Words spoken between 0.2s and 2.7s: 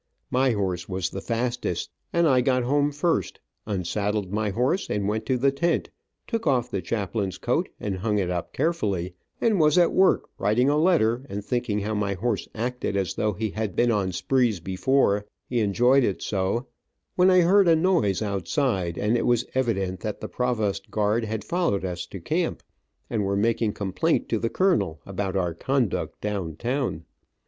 My horse was the fastest and I got